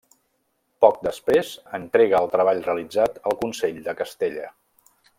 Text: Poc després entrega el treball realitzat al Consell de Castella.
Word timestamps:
Poc 0.85 0.95
després 1.07 1.51
entrega 1.79 2.21
el 2.23 2.31
treball 2.37 2.65
realitzat 2.71 3.23
al 3.27 3.39
Consell 3.45 3.79
de 3.91 3.97
Castella. 4.03 4.51